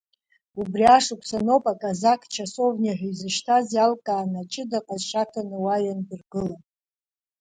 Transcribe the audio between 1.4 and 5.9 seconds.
ауп аказақ часовниа ҳәа изышьҭаз иалкааны аҷыда ҟазшьа аҭаны уа